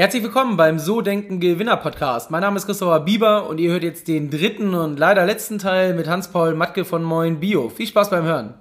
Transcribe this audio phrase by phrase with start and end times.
[0.00, 2.30] Herzlich willkommen beim So Denken Gewinner Podcast.
[2.30, 5.92] Mein Name ist Christopher Bieber und ihr hört jetzt den dritten und leider letzten Teil
[5.92, 7.68] mit Hans-Paul Matke von Moin Bio.
[7.68, 8.54] Viel Spaß beim Hören.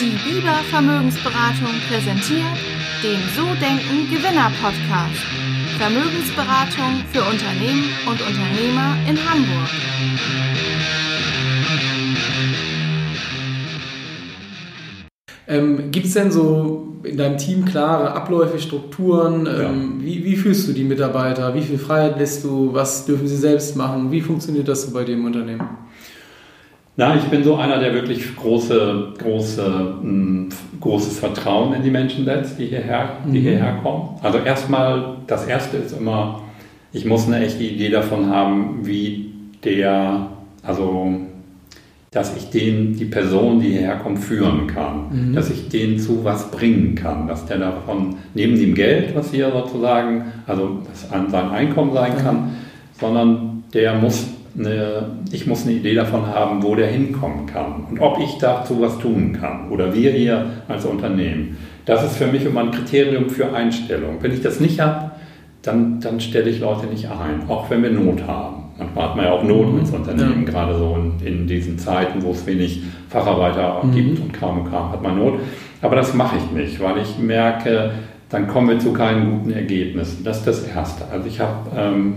[0.00, 2.58] Die Bieber Vermögensberatung präsentiert
[3.04, 5.22] den So Denken Gewinner Podcast.
[5.78, 9.70] Vermögensberatung für Unternehmen und Unternehmer in Hamburg.
[15.46, 19.46] Ähm, Gibt es denn so in deinem Team klare Abläufe, Strukturen?
[19.46, 20.04] Ähm, ja.
[20.06, 21.54] wie, wie fühlst du die Mitarbeiter?
[21.54, 22.72] Wie viel Freiheit lässt du?
[22.72, 24.10] Was dürfen sie selbst machen?
[24.10, 25.68] Wie funktioniert das so bei dem Unternehmen?
[26.96, 30.48] Na, ich bin so einer, der wirklich große, große, mh, hm,
[30.80, 33.42] großes Vertrauen in die Menschen setzt, die hierher, die mhm.
[33.42, 34.10] hierher kommen.
[34.22, 36.42] Also erstmal, das erste ist immer,
[36.92, 39.32] ich muss eine echte Idee davon haben, wie
[39.64, 40.28] der,
[40.62, 41.16] also
[42.14, 45.34] dass ich den, die Person, die hierher kommt, führen kann, mhm.
[45.34, 49.50] dass ich den zu was bringen kann, dass der davon neben dem Geld, was hier
[49.50, 52.50] sozusagen, also was an sein Einkommen sein kann, mhm.
[53.00, 58.00] sondern der muss eine, ich muss eine Idee davon haben, wo der hinkommen kann und
[58.00, 61.56] ob ich dazu was tun kann oder wir hier als Unternehmen.
[61.84, 64.18] Das ist für mich immer ein Kriterium für Einstellung.
[64.20, 65.10] Wenn ich das nicht habe,
[65.62, 68.53] dann, dann stelle ich Leute nicht ein, auch wenn wir Not haben.
[68.84, 70.50] Manchmal hat man ja auch Not ins Unternehmen, ja.
[70.50, 73.92] gerade so in, in, diesen Zeiten, wo es wenig Facharbeiter mhm.
[73.92, 75.40] gibt und kaum und kaum hat man Not.
[75.82, 77.92] Aber das mache ich nicht, weil ich merke,
[78.30, 80.24] dann kommen wir zu keinen guten Ergebnissen.
[80.24, 81.04] Das ist das Erste.
[81.10, 82.14] Also ich habe, ähm,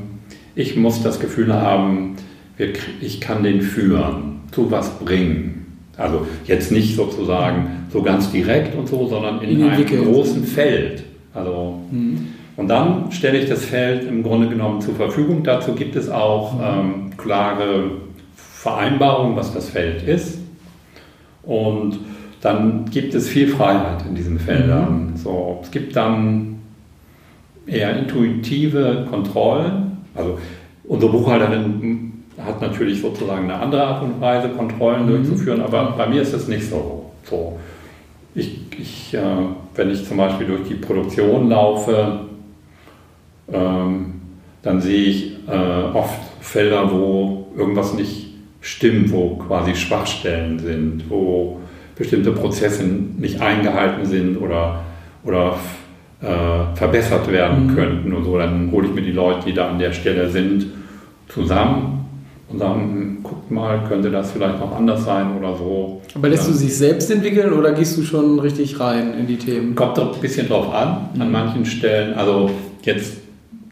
[0.55, 2.15] ich muss das Gefühl haben,
[2.57, 2.69] wir,
[3.02, 5.65] ich kann den führen, zu was bringen.
[5.97, 11.03] Also jetzt nicht sozusagen so ganz direkt und so, sondern in, in einem großen Feld.
[11.33, 12.27] Also mhm.
[12.58, 15.44] Und dann stelle ich das Feld im Grunde genommen zur Verfügung.
[15.44, 17.91] Dazu gibt es auch ähm, klare
[18.36, 20.39] Vereinbarungen, was das Feld ist.
[21.44, 21.99] Und
[22.41, 25.11] dann gibt es viel Freiheit in diesen Feldern.
[25.11, 25.17] Mhm.
[25.17, 26.59] So, es gibt dann
[27.67, 29.97] eher intuitive Kontrollen.
[30.16, 30.39] Also
[30.86, 35.09] unsere Buchhalterin hat natürlich sozusagen eine andere Art und Weise, Kontrollen mhm.
[35.09, 37.11] durchzuführen, aber bei mir ist es nicht so.
[37.23, 37.60] so.
[38.33, 39.20] Ich, ich äh,
[39.76, 42.27] wenn ich zum Beispiel durch die Produktion laufe,
[43.52, 44.13] ähm,
[44.61, 45.52] dann sehe ich äh,
[45.93, 48.27] oft Felder, wo irgendwas nicht
[48.61, 51.59] stimmt, wo quasi Schwachstellen sind, wo
[51.95, 54.81] bestimmte Prozesse nicht eingehalten sind oder,
[55.23, 55.57] oder
[56.21, 57.75] äh, verbessert werden mhm.
[57.75, 58.37] könnten und so.
[58.37, 60.67] Dann hole ich mir die Leute, die da an der Stelle sind,
[61.30, 62.05] zusammen
[62.49, 66.02] und sagen, hm, guckt mal, könnte das vielleicht noch anders sein oder so.
[66.15, 66.52] Aber lässt ja.
[66.52, 69.75] du sich selbst entwickeln oder gehst du schon richtig rein in die Themen?
[69.75, 71.21] Kommt doch ein bisschen drauf an, mhm.
[71.21, 72.13] an manchen Stellen.
[72.13, 72.52] Also
[72.83, 73.27] jetzt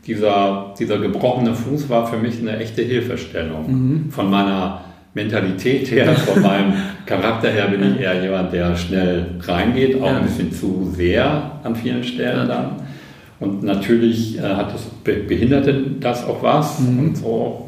[0.07, 3.67] dieser, dieser gebrochene Fuß war für mich eine echte Hilfestellung.
[3.67, 4.11] Mhm.
[4.11, 4.81] Von meiner
[5.13, 6.73] Mentalität her, von meinem
[7.05, 11.75] Charakter her bin ich eher jemand, der schnell reingeht, auch ein bisschen zu sehr an
[11.75, 12.71] vielen Stellen dann.
[13.39, 16.79] Und natürlich äh, hat das behinderte das auch was.
[16.79, 16.99] Mhm.
[16.99, 17.65] Und so,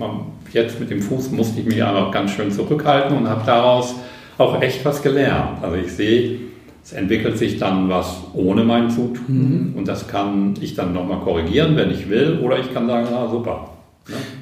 [0.53, 3.96] jetzt mit dem Fuß musste ich mich einfach ganz schön zurückhalten und habe daraus
[4.38, 5.64] auch echt was gelernt.
[5.64, 6.40] Also ich sehe,
[6.88, 9.74] es entwickelt sich dann was ohne mein Zutun mhm.
[9.75, 13.28] und das kann ich dann nochmal korrigieren, wenn ich will, oder ich kann sagen, ah,
[13.30, 13.72] super,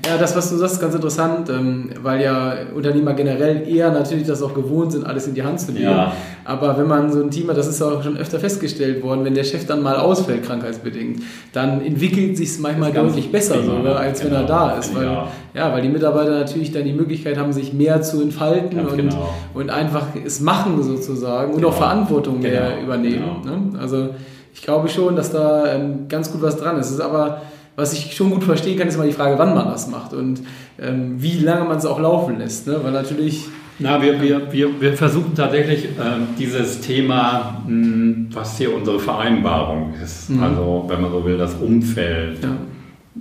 [0.05, 4.27] ja, das, was du sagst, ist ganz interessant, ähm, weil ja Unternehmer generell eher natürlich
[4.27, 5.85] das auch gewohnt sind, alles in die Hand zu nehmen.
[5.85, 6.13] Ja.
[6.43, 9.33] Aber wenn man so ein Team hat, das ist auch schon öfter festgestellt worden, wenn
[9.33, 11.23] der Chef dann mal ausfällt, krankheitsbedingt,
[11.53, 14.35] dann entwickelt sich es manchmal deutlich besser sogar, als genau.
[14.35, 14.95] wenn er da ist.
[14.95, 15.27] Weil, ja.
[15.55, 19.33] ja, weil die Mitarbeiter natürlich dann die Möglichkeit haben, sich mehr zu entfalten und, genau.
[19.55, 21.69] und einfach es machen sozusagen und genau.
[21.69, 22.83] auch Verantwortung mehr genau.
[22.83, 23.41] übernehmen.
[23.43, 23.57] Genau.
[23.57, 23.79] Ne?
[23.79, 24.09] Also
[24.53, 26.87] ich glaube schon, dass da ähm, ganz gut was dran ist.
[26.87, 27.41] Es ist aber
[27.75, 30.41] was ich schon gut verstehen kann, ist immer die Frage, wann man das macht und
[30.79, 32.67] ähm, wie lange man es auch laufen lässt.
[32.67, 32.79] Ne?
[32.81, 33.45] Weil natürlich.
[33.77, 38.99] Na, wir, wir, wir, wir versuchen tatsächlich ähm, dieses Thema, mh, hm, was hier unsere
[38.99, 40.41] Vereinbarung ist, mhm.
[40.41, 42.49] also wenn man so will, das Umfeld, ja.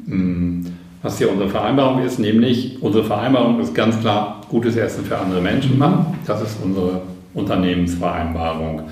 [0.07, 0.67] mh, hm,
[1.03, 5.41] was hier unsere Vereinbarung ist, nämlich unsere Vereinbarung ist ganz klar, gutes Essen für andere
[5.41, 5.79] Menschen mhm.
[5.79, 6.19] machen.
[6.25, 7.03] Das ist unsere
[7.35, 8.83] Unternehmensvereinbarung.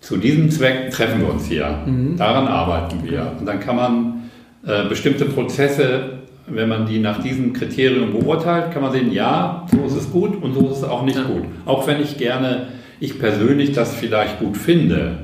[0.00, 1.78] Zu diesem Zweck treffen wir uns hier.
[1.86, 2.18] Mhm.
[2.18, 3.32] Daran arbeiten wir.
[3.40, 4.13] Und dann kann man äh,
[4.88, 9.96] bestimmte Prozesse, wenn man die nach diesen Kriterien beurteilt, kann man sehen, ja, so ist
[9.96, 11.44] es gut und so ist es auch nicht gut.
[11.64, 12.68] Auch wenn ich gerne,
[13.00, 15.18] ich persönlich das vielleicht gut finde,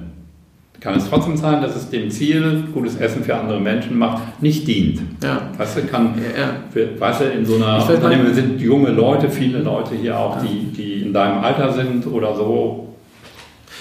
[0.81, 4.67] kann es trotzdem sein, dass es dem Ziel, gutes Essen für andere Menschen macht, nicht
[4.67, 5.01] dient.
[5.23, 5.51] Ja.
[5.59, 6.89] Weißt du, kann, ja, ja.
[6.99, 10.49] weißt du, in so einer Unternehmen wir sind junge Leute, viele Leute hier auch, ja.
[10.49, 12.95] die, die in deinem Alter sind oder so,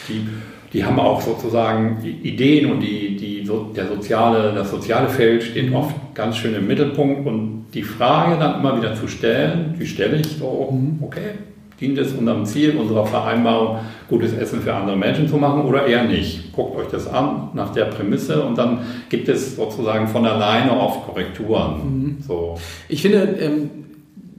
[0.09, 0.27] die
[0.74, 5.95] die haben auch sozusagen Ideen und die, die, der soziale, das soziale Feld steht oft
[6.13, 10.27] ganz schön im Mittelpunkt und die Frage dann immer wieder zu stellen, die stelle ich
[10.38, 11.00] so, mhm.
[11.01, 11.31] okay,
[11.80, 13.80] Dient es unserem Ziel, unserer Vereinbarung,
[14.10, 16.51] gutes Essen für andere Menschen zu machen oder eher nicht?
[16.51, 21.06] Guckt euch das an nach der Prämisse und dann gibt es sozusagen von alleine oft
[21.06, 21.74] Korrekturen.
[21.77, 22.18] Mhm.
[22.19, 22.57] So.
[22.89, 23.69] Ich finde, ähm,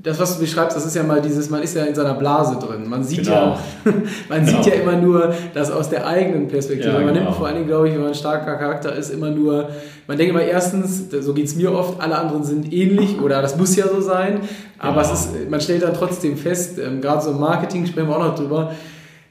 [0.03, 2.59] das, was du beschreibst, das ist ja mal dieses, man ist ja in seiner Blase
[2.59, 2.89] drin.
[2.89, 3.33] Man sieht genau.
[3.33, 3.59] ja,
[4.29, 4.63] man genau.
[4.63, 6.89] sieht ja immer nur das aus der eigenen Perspektive.
[6.89, 7.27] Ja, man genau.
[7.27, 9.69] nimmt vor allen Dingen, glaube ich, wenn man ein starker Charakter ist, immer nur,
[10.07, 13.59] man denkt immer erstens, so geht es mir oft, alle anderen sind ähnlich oder das
[13.59, 14.41] muss ja so sein.
[14.79, 18.17] Aber es ist, man stellt dann trotzdem fest, ähm, gerade so im Marketing sprechen wir
[18.17, 18.73] auch noch drüber,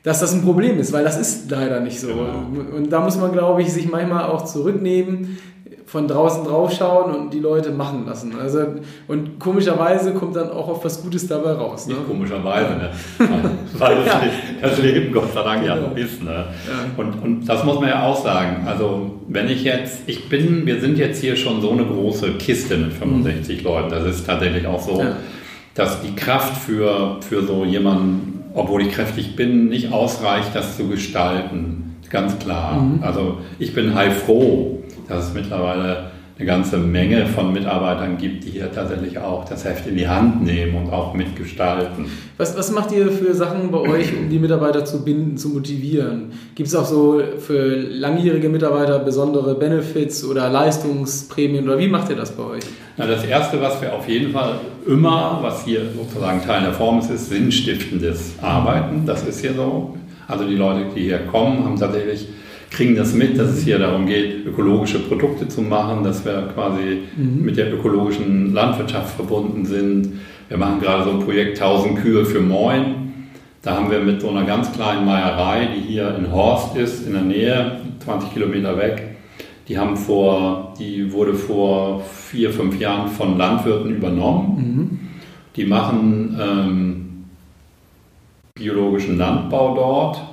[0.03, 2.07] dass das ein Problem ist, weil das ist leider nicht so.
[2.07, 2.75] Genau.
[2.75, 5.39] Und da muss man, glaube ich, sich manchmal auch zurücknehmen,
[5.89, 8.33] von draußen draufschauen und die Leute machen lassen.
[8.39, 8.59] Also,
[9.07, 11.87] und komischerweise kommt dann auch oft was Gutes dabei raus.
[11.87, 11.95] Ne?
[11.95, 12.89] Nicht komischerweise, ne?
[13.73, 14.21] weil das, ja.
[14.61, 16.21] das Leben Gott sei Dank ja so ist.
[16.21, 16.31] Ne?
[16.31, 16.45] Ja.
[16.95, 18.67] Und, und das muss man ja auch sagen.
[18.67, 22.77] Also wenn ich jetzt, ich bin, wir sind jetzt hier schon so eine große Kiste
[22.77, 23.63] mit 65 mhm.
[23.63, 23.89] Leuten.
[23.89, 25.15] Das ist tatsächlich auch so, ja.
[25.73, 30.87] dass die Kraft für, für so jemanden, obwohl ich kräftig bin, nicht ausreicht, das zu
[30.87, 31.95] gestalten.
[32.11, 32.79] Ganz klar.
[32.79, 33.03] Mhm.
[33.03, 34.78] Also ich bin heilfroh
[35.09, 39.85] dass es mittlerweile eine ganze Menge von Mitarbeitern gibt, die hier tatsächlich auch das Heft
[39.87, 42.05] in die Hand nehmen und auch mitgestalten.
[42.37, 46.31] Was, was macht ihr für Sachen bei euch, um die Mitarbeiter zu binden, zu motivieren?
[46.55, 52.15] Gibt es auch so für langjährige Mitarbeiter besondere Benefits oder Leistungsprämien oder wie macht ihr
[52.15, 52.63] das bei euch?
[52.95, 56.99] Na, das Erste, was wir auf jeden Fall immer, was hier sozusagen Teil der Form
[56.99, 59.05] ist, ist sinnstiftendes Arbeiten.
[59.05, 59.97] Das ist hier so.
[60.25, 62.27] Also die Leute, die hier kommen, haben tatsächlich
[62.69, 66.99] kriegen das mit, dass es hier darum geht, ökologische Produkte zu machen, dass wir quasi
[67.17, 67.43] mhm.
[67.43, 70.19] mit der ökologischen Landwirtschaft verbunden sind.
[70.47, 73.13] Wir machen gerade so ein Projekt 1000 Kühe für Moin.
[73.61, 77.13] Da haben wir mit so einer ganz kleinen Meierei, die hier in Horst ist, in
[77.13, 79.17] der Nähe, 20 Kilometer weg,
[79.67, 84.57] die haben vor, die wurde vor vier, fünf Jahren von Landwirten übernommen.
[84.57, 84.99] Mhm.
[85.55, 87.25] Die machen ähm,
[88.55, 90.23] biologischen Landbau dort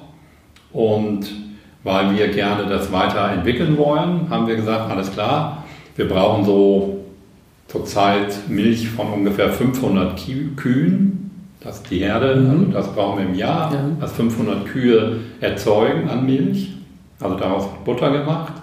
[0.72, 1.45] und
[1.86, 7.04] weil wir gerne das weiterentwickeln wollen, haben wir gesagt, alles klar, wir brauchen so
[7.68, 10.20] zurzeit Milch von ungefähr 500
[10.56, 11.30] Kühen,
[11.60, 12.50] das ist die Herde, mhm.
[12.50, 13.80] also das brauchen wir im Jahr, ja.
[14.00, 16.72] dass 500 Kühe erzeugen an Milch,
[17.20, 18.54] also daraus Butter gemacht.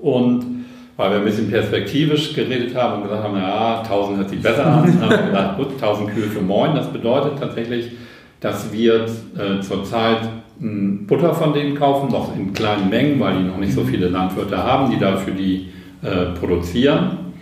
[0.00, 0.64] Und
[0.96, 4.66] weil wir ein bisschen perspektivisch geredet haben und gesagt haben, ja, 1000 hört sich besser
[4.66, 7.92] an, haben wir gedacht, gut, 1000 Kühe für Moin, das bedeutet tatsächlich,
[8.40, 10.28] dass wir äh, zurzeit
[10.60, 14.58] Butter von denen kaufen, noch in kleinen Mengen, weil die noch nicht so viele Landwirte
[14.58, 15.70] haben, die dafür die
[16.02, 17.32] äh, produzieren.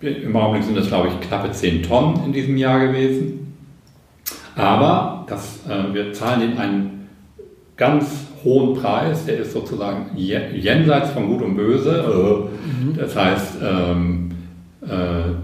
[0.00, 3.54] Im Augenblick sind das, glaube ich, knappe 10 Tonnen in diesem Jahr gewesen.
[4.56, 7.08] Aber das, äh, wir zahlen ihnen einen
[7.76, 12.48] ganz hohen Preis, der ist sozusagen jenseits von Gut und Böse.
[12.64, 12.96] Mhm.
[12.96, 14.37] Das heißt, ähm, äh,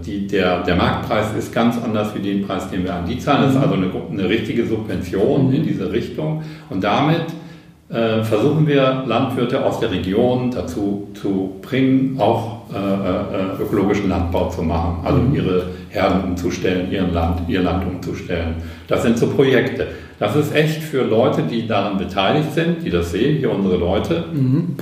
[0.05, 3.43] die, der, der Marktpreis ist ganz anders wie den Preis, den wir an die zahlen.
[3.43, 6.41] Das ist also eine, eine richtige Subvention in diese Richtung.
[6.69, 7.25] Und damit
[7.89, 14.49] äh, versuchen wir Landwirte aus der Region dazu zu bringen, auch äh, äh, ökologischen Landbau
[14.49, 15.35] zu machen, also mhm.
[15.35, 18.55] ihre Herden umzustellen, ihren Land, ihr Land umzustellen.
[18.87, 19.87] Das sind so Projekte.
[20.17, 24.25] Das ist echt für Leute, die daran beteiligt sind, die das sehen, hier unsere Leute.
[24.33, 24.75] Mhm.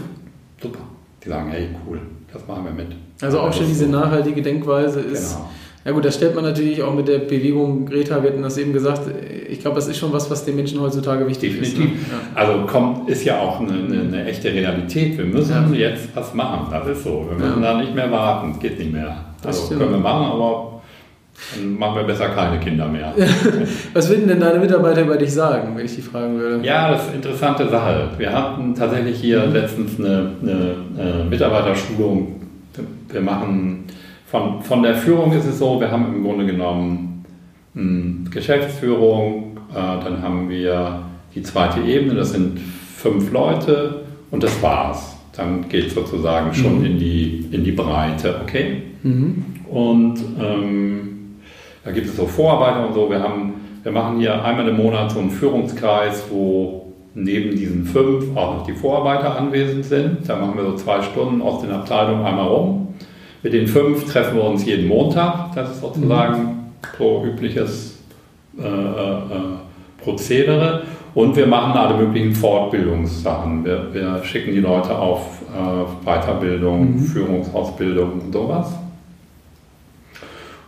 [0.62, 0.80] Super.
[1.26, 2.00] Die sagen, hey, cool,
[2.32, 2.96] das machen wir mit.
[3.24, 5.38] Also auch schon diese nachhaltige Denkweise ist.
[5.38, 5.50] Genau.
[5.86, 8.72] Ja gut, das stellt man natürlich auch mit der Bewegung Greta, wir hatten das eben
[8.72, 9.02] gesagt,
[9.50, 12.02] ich glaube, das ist schon was, was den Menschen heutzutage wichtig Definitiv.
[12.02, 12.08] ist.
[12.08, 12.14] Ne?
[12.14, 12.42] Ja.
[12.42, 15.18] Also kommt, ist ja auch eine, eine, eine, echte Realität.
[15.18, 15.90] Wir müssen ja.
[15.90, 17.26] jetzt was machen, das ist so.
[17.30, 17.74] Wir müssen ja.
[17.74, 19.26] da nicht mehr warten, geht nicht mehr.
[19.42, 20.82] Das also können wir machen, aber
[21.54, 23.14] dann machen wir besser keine Kinder mehr.
[23.94, 26.66] was würden denn deine Mitarbeiter über dich sagen, wenn ich die fragen würde?
[26.66, 28.10] Ja, das ist eine interessante Sache.
[28.18, 29.54] Wir hatten tatsächlich hier mhm.
[29.54, 32.43] letztens eine, eine, eine Mitarbeiterschulung
[33.10, 33.86] wir machen,
[34.26, 37.26] von, von der Führung ist es so, wir haben im Grunde genommen
[37.76, 41.04] hm, Geschäftsführung, äh, dann haben wir
[41.36, 45.18] die zweite Ebene, das sind fünf Leute und das war's.
[45.36, 46.86] Dann geht es sozusagen schon mhm.
[46.86, 48.84] in, die, in die Breite, okay?
[49.02, 49.46] Mhm.
[49.70, 51.38] Und ähm,
[51.84, 53.10] da gibt es so Vorarbeiter und so.
[53.10, 56.83] Wir, haben, wir machen hier einmal im Monat so einen Führungskreis, wo
[57.16, 60.28] neben diesen fünf auch noch die Vorarbeiter anwesend sind.
[60.28, 62.88] Da machen wir so zwei Stunden aus den Abteilungen einmal rum.
[63.44, 65.54] Mit den fünf treffen wir uns jeden Montag.
[65.54, 66.58] Das ist sozusagen mhm.
[66.98, 68.00] so übliches
[68.58, 70.84] äh, äh, Prozedere.
[71.14, 73.64] Und wir machen alle möglichen Fortbildungssachen.
[73.64, 77.00] Wir, wir schicken die Leute auf äh, Weiterbildung, mhm.
[77.00, 78.74] Führungsausbildung und sowas.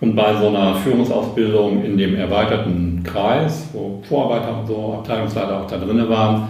[0.02, 5.68] Und bei so einer Führungsausbildung in dem erweiterten Kreis, wo Vorarbeiter und so, Abteilungsleiter auch
[5.68, 6.50] da drin waren,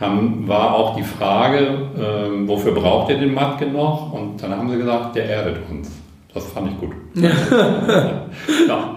[0.00, 4.12] haben, war auch die Frage, äh, wofür braucht ihr den Matke noch?
[4.12, 5.90] Und dann haben sie gesagt, der erdet uns.
[6.32, 6.92] Das fand ich gut.
[7.14, 8.96] ja.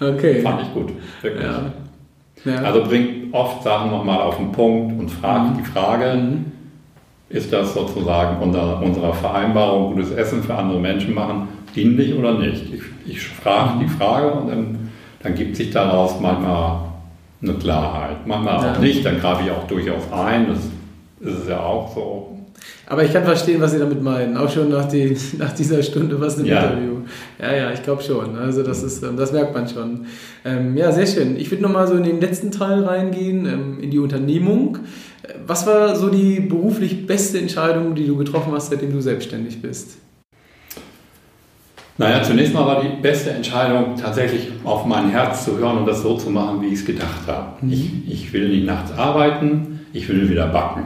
[0.00, 0.40] Okay.
[0.40, 0.92] Fand ich gut.
[1.22, 1.44] Wirklich.
[1.44, 1.72] Ja.
[2.44, 2.56] Ja.
[2.62, 5.58] Also bringt oft Sachen nochmal auf den Punkt und fragt mhm.
[5.58, 6.44] die Frage, mhm.
[7.28, 12.74] ist das sozusagen unter unserer Vereinbarung, gutes Essen für andere Menschen machen, dienlich oder nicht?
[12.74, 14.90] Ich, ich frage die Frage und dann,
[15.22, 16.92] dann gibt sich daraus manchmal
[17.42, 18.26] eine Klarheit.
[18.26, 18.72] Manchmal ja.
[18.72, 20.58] auch nicht, dann greife ich auch durchaus ein, das
[21.28, 22.28] ist es ja auch so.
[22.86, 26.20] Aber ich kann verstehen, was Sie damit meinen, auch schon nach, die, nach dieser Stunde
[26.20, 26.62] was im ja.
[26.62, 26.98] Interview.
[27.40, 28.36] Ja, ja, ich glaube schon.
[28.36, 30.06] Also das ist, ähm, das merkt man schon.
[30.44, 31.36] Ähm, ja, sehr schön.
[31.36, 34.78] Ich würde nochmal so in den letzten Teil reingehen, ähm, in die Unternehmung.
[35.46, 39.98] Was war so die beruflich beste Entscheidung, die du getroffen hast, seitdem du selbstständig bist?
[41.98, 46.02] Naja, zunächst mal war die beste Entscheidung, tatsächlich auf mein Herz zu hören und das
[46.02, 47.48] so zu machen, wie ich es gedacht habe.
[47.60, 47.72] Mhm.
[47.72, 50.84] Ich, ich will nicht nachts arbeiten, ich will wieder backen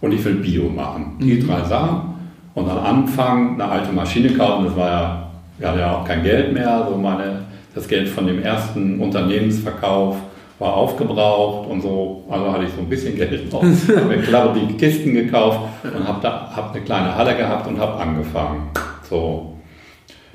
[0.00, 1.16] und ich will Bio machen.
[1.20, 1.46] Die mhm.
[1.46, 2.14] drei Sachen.
[2.54, 6.22] Und dann anfangen, eine alte Maschine kaufen, das war ja, wir hatten ja auch kein
[6.22, 7.40] Geld mehr, so meine,
[7.74, 10.16] das Geld von dem ersten Unternehmensverkauf
[10.60, 13.62] war aufgebraucht und so, also hatte ich so ein bisschen Geld noch.
[13.96, 18.00] habe mir klar die Kisten gekauft und habe hab eine kleine Halle gehabt und habe
[18.00, 18.68] angefangen.
[19.10, 19.53] So,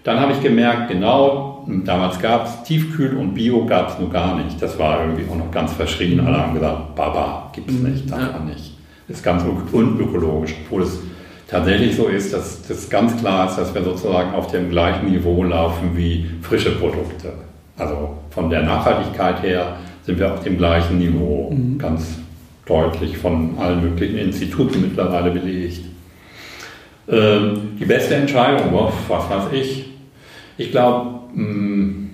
[0.10, 4.44] dann habe ich gemerkt, genau, damals gab es Tiefkühl und Bio gab es nur gar
[4.44, 4.60] nicht.
[4.60, 6.20] Das war irgendwie auch noch ganz verschrien.
[6.20, 8.74] Alle haben gesagt, Baba, gibt es nicht, darf man nicht.
[9.08, 11.00] Das ist ganz unökologisch, obwohl es
[11.48, 15.44] tatsächlich so ist, dass das ganz klar ist, dass wir sozusagen auf dem gleichen Niveau
[15.44, 17.34] laufen wie frische Produkte.
[17.78, 21.78] Also von der Nachhaltigkeit her sind wir auf dem gleichen Niveau, mhm.
[21.78, 22.18] ganz
[22.66, 25.86] deutlich von allen möglichen Instituten mittlerweile belegt.
[27.08, 28.74] Ähm, die beste Entscheidung,
[29.08, 29.90] was weiß ich,
[30.60, 32.10] ich glaube, mm,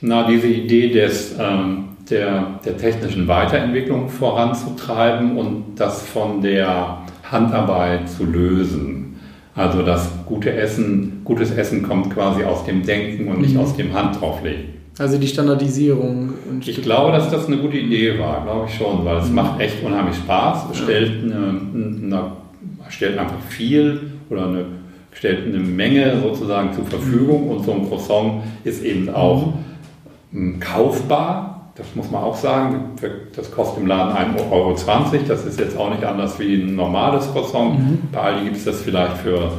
[0.00, 8.08] na, diese Idee des, ähm, der, der technischen Weiterentwicklung voranzutreiben und das von der Handarbeit
[8.08, 9.20] zu lösen.
[9.54, 13.60] Also das gute Essen, gutes Essen kommt quasi aus dem Denken und nicht mhm.
[13.60, 14.73] aus dem Handrauflegen.
[14.98, 16.34] Also die Standardisierung.
[16.64, 19.34] ich glaube, dass das eine gute Idee war, glaube ich schon, weil es mhm.
[19.34, 20.66] macht echt unheimlich Spaß.
[20.70, 22.32] Es stellt, eine, eine,
[22.90, 24.66] stellt einfach viel oder eine,
[25.12, 29.54] stellt eine Menge sozusagen zur Verfügung und so ein Croissant ist eben auch
[30.30, 30.60] mhm.
[30.60, 31.72] kaufbar.
[31.74, 32.92] Das muss man auch sagen.
[33.34, 34.76] Das kostet im Laden 1,20 Euro.
[35.26, 37.80] Das ist jetzt auch nicht anders wie ein normales Croissant.
[37.80, 37.98] Mhm.
[38.12, 39.50] Bei Aldi gibt es das vielleicht für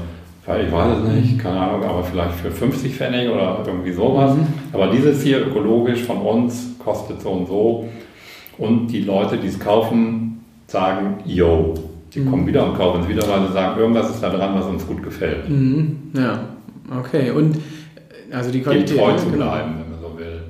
[0.48, 4.36] ich weiß es nicht, keine Ahnung, aber vielleicht für 50 Pfennig oder irgendwie sowas.
[4.36, 4.48] Mhm.
[4.74, 7.90] Aber dieses hier ökologisch von uns kostet so und so.
[8.58, 11.74] Und die Leute, die es kaufen, sagen, yo,
[12.14, 12.30] die mhm.
[12.30, 14.86] kommen wieder und kaufen es wieder, weil sie sagen, irgendwas ist da dran, was uns
[14.86, 15.50] gut gefällt.
[15.50, 15.98] Mhm.
[16.14, 16.48] Ja,
[17.00, 17.32] okay.
[17.32, 17.58] Und
[18.32, 18.98] also die Qualität.
[18.98, 19.38] treu zu genau.
[19.38, 20.42] bleiben, wenn man so will.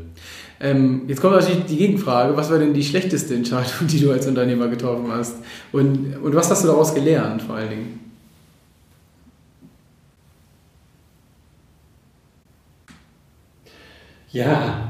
[0.59, 4.27] Ähm, jetzt kommt natürlich die Gegenfrage, was war denn die schlechteste Entscheidung, die du als
[4.27, 5.37] Unternehmer getroffen hast?
[5.71, 8.04] Und, und was hast du daraus gelernt vor allen Dingen?
[14.35, 14.89] Ja,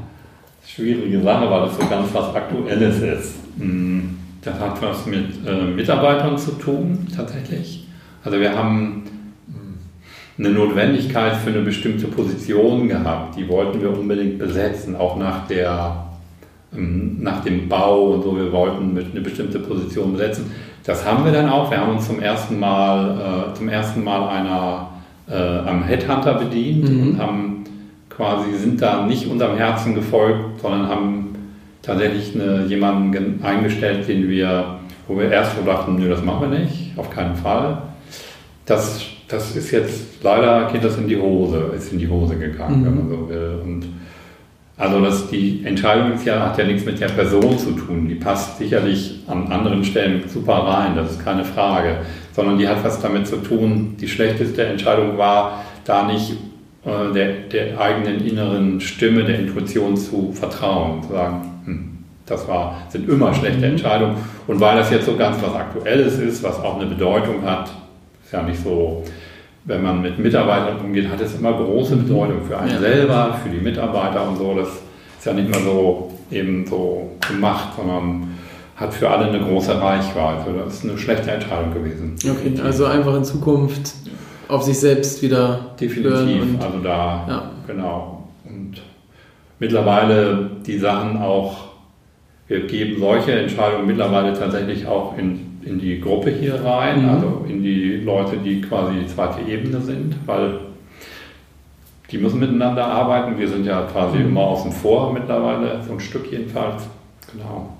[0.66, 3.34] schwierige Sache, weil das so ganz was Aktuelles ist.
[3.60, 7.86] Hm, das hat was mit äh, Mitarbeitern zu tun, tatsächlich.
[8.24, 9.04] Also wir haben
[9.46, 13.38] hm, eine Notwendigkeit für eine bestimmte Position gehabt.
[13.38, 16.06] Die wollten wir unbedingt besetzen, auch nach, der,
[16.74, 18.36] hm, nach dem Bau und so.
[18.36, 20.50] Wir wollten mit eine bestimmte Position besetzen.
[20.82, 21.70] Das haben wir dann auch.
[21.70, 24.88] Wir haben uns zum ersten Mal, äh, zum ersten Mal einer,
[25.30, 27.00] äh, am Headhunter bedient mhm.
[27.00, 27.55] und haben
[28.16, 31.34] quasi sind da nicht unserem Herzen gefolgt, sondern haben
[31.82, 36.58] tatsächlich eine, jemanden eingestellt, den wir, wo wir erst so dachten, nö, das machen wir
[36.58, 37.82] nicht, auf keinen Fall.
[38.64, 42.80] Das, das ist jetzt, leider geht das in die Hose, ist in die Hose gegangen,
[42.80, 42.86] mhm.
[42.86, 43.60] wenn man so will.
[43.62, 43.86] Und
[44.78, 48.08] also das, die Entscheidung ist ja, hat ja nichts mit der Person zu tun.
[48.08, 51.98] Die passt sicherlich an anderen Stellen super rein, das ist keine Frage.
[52.32, 53.96] Sondern die hat was damit zu tun.
[54.00, 56.36] Die schlechteste Entscheidung war, da nicht
[56.86, 62.82] äh, der, der eigenen inneren Stimme, der Intuition zu vertrauen, zu sagen, hm, das war,
[62.88, 63.72] sind immer schlechte mhm.
[63.72, 64.16] Entscheidungen.
[64.46, 67.70] Und weil das jetzt so ganz was Aktuelles ist, was auch eine Bedeutung hat,
[68.24, 69.02] ist ja nicht so,
[69.64, 73.60] wenn man mit Mitarbeitern umgeht, hat es immer große Bedeutung für einen selber, für die
[73.60, 74.54] Mitarbeiter und so.
[74.54, 78.28] Das ist ja nicht mehr so eben so gemacht, sondern
[78.76, 80.52] hat für alle eine große Reichweite.
[80.64, 82.14] Das ist eine schlechte Entscheidung gewesen.
[82.24, 83.92] Okay, also einfach in Zukunft
[84.48, 86.42] auf sich selbst wieder definitiv.
[86.42, 87.50] Und, also da ja.
[87.66, 88.80] genau und
[89.58, 91.66] mittlerweile die Sachen auch.
[92.48, 97.08] Wir geben solche Entscheidungen mittlerweile tatsächlich auch in, in die Gruppe hier rein, mhm.
[97.08, 100.60] also in die Leute, die quasi die zweite Ebene sind, weil
[102.12, 103.36] die müssen miteinander arbeiten.
[103.36, 104.26] Wir sind ja quasi mhm.
[104.26, 106.88] immer außen vor mittlerweile, so ein Stück jedenfalls.
[107.32, 107.70] Genau.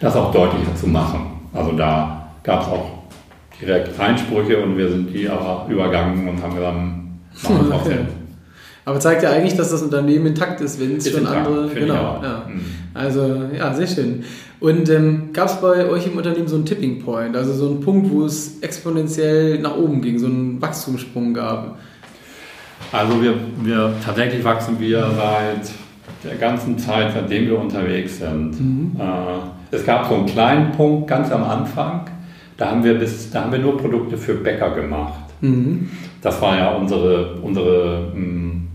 [0.00, 1.26] Das auch deutlicher zu machen.
[1.52, 3.03] Also da gab es auch
[3.60, 6.76] direkt Einsprüche und wir sind die aber übergangen und haben gesagt,
[7.72, 7.98] Okay.
[8.86, 11.68] Aber zeigt ja eigentlich, dass das Unternehmen intakt ist, wenn es schon intakt, andere.
[11.74, 12.20] Genau.
[12.22, 12.46] Ja.
[12.46, 12.60] Mhm.
[12.92, 14.24] Also ja, sehr schön.
[14.60, 17.80] Und ähm, gab es bei euch im Unternehmen so einen Tipping Point, also so einen
[17.80, 21.78] Punkt, wo es exponentiell nach oben ging, so einen Wachstumssprung gab?
[22.92, 25.72] Also wir, wir tatsächlich wachsen wir seit
[26.22, 28.60] der ganzen Zeit, seitdem wir unterwegs sind.
[28.60, 28.96] Mhm.
[28.98, 32.02] Äh, es gab so einen kleinen Punkt ganz am Anfang,
[32.56, 35.24] da haben wir, bis, da haben wir nur Produkte für Bäcker gemacht.
[35.40, 35.90] Mhm.
[36.22, 38.68] Das war ja unsere, unsere, mh, mm,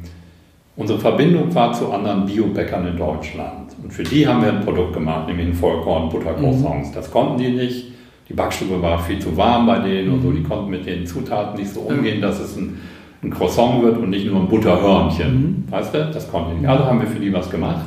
[0.75, 3.75] unsere Verbindung war zu anderen Biobäckern in Deutschland.
[3.81, 6.89] Und für die haben wir ein Produkt gemacht, nämlich ein Vollkorn-Buttercroissants.
[6.89, 6.93] Mhm.
[6.93, 7.93] Das konnten die nicht.
[8.27, 10.31] Die Backstube war viel zu warm bei denen und so.
[10.31, 12.77] Die konnten mit den Zutaten nicht so umgehen, dass es ein,
[13.23, 15.33] ein Croissant wird und nicht nur ein Butterhörnchen.
[15.33, 15.71] Mhm.
[15.71, 16.11] Weißt du?
[16.13, 16.69] Das konnten die nicht.
[16.69, 17.85] Also haben wir für die was gemacht.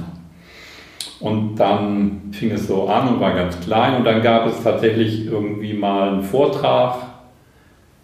[1.20, 3.96] Und dann fing es so an und war ganz klein.
[3.96, 6.96] Und dann gab es tatsächlich irgendwie mal einen Vortrag.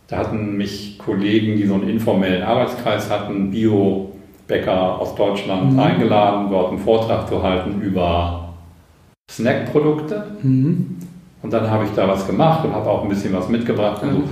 [0.07, 5.79] Da hatten mich Kollegen, die so einen informellen Arbeitskreis hatten, Bio-Bäcker aus Deutschland mhm.
[5.79, 8.55] eingeladen, dort einen Vortrag zu halten über
[9.31, 10.33] Snackprodukte.
[10.43, 10.97] Mhm.
[11.43, 14.03] Und dann habe ich da was gemacht und habe auch ein bisschen was mitgebracht.
[14.03, 14.25] Mhm.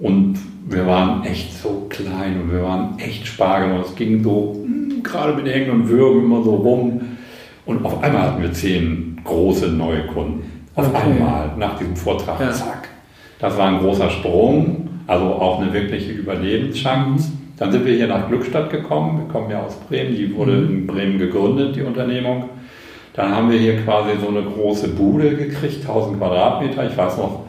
[0.00, 3.72] Und, wir waren echt so klein und wir waren echt Spargel.
[3.72, 7.00] Und es ging so hm, gerade mit Hängen und Würgen immer so rum.
[7.66, 10.64] Und auf einmal hatten wir zehn große neue Kunden.
[10.74, 11.02] Auf okay.
[11.04, 12.50] einmal, nach diesem Vortrag, ja.
[12.50, 12.88] zack.
[13.38, 17.32] Das war ein großer Sprung, also auch eine wirkliche Überlebenschance.
[17.56, 19.18] Dann sind wir hier nach Glückstadt gekommen.
[19.18, 20.14] Wir kommen ja aus Bremen.
[20.14, 20.68] Die wurde mhm.
[20.68, 22.48] in Bremen gegründet, die Unternehmung.
[23.14, 26.90] Dann haben wir hier quasi so eine große Bude gekriegt, 1000 Quadratmeter.
[26.90, 27.44] Ich weiß noch,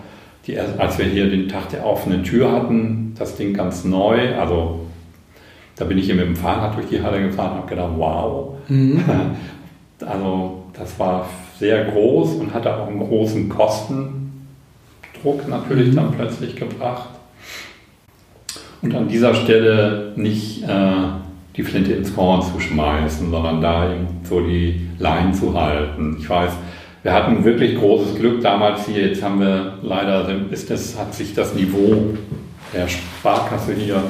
[0.45, 4.35] die, als wir hier den Tag der offenen Tür hatten, das Ding ganz neu.
[4.35, 4.81] Also
[5.75, 8.55] da bin ich hier mit dem Fahrrad durch die Halle gefahren und habe gedacht, wow.
[8.67, 9.03] Mhm.
[10.03, 15.95] Also das war sehr groß und hatte auch einen großen Kostendruck natürlich mhm.
[15.95, 17.09] dann plötzlich gebracht.
[18.81, 20.67] Und an dieser Stelle nicht äh,
[21.55, 26.17] die Flinte ins Korn zu schmeißen, sondern da eben so die Leinen zu halten.
[26.19, 26.51] Ich weiß,
[27.01, 29.07] wir hatten wirklich großes Glück damals hier.
[29.07, 32.15] Jetzt haben wir leider, ist das, hat sich das Niveau
[32.73, 34.03] der Sparkasse hier